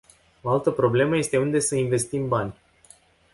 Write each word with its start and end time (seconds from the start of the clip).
O 0.43 0.49
altă 0.49 0.71
problemă 0.71 1.17
este 1.17 1.37
unde 1.37 1.59
să 1.59 1.75
investim 1.75 2.27
bani. 2.27 2.53